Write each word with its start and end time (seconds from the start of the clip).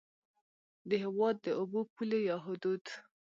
د 0.89 0.91
هېواد 1.03 1.35
د 1.45 1.47
اوبو 1.59 1.81
پولې 1.93 2.19
یا 2.29 2.37
حدود 2.45 2.83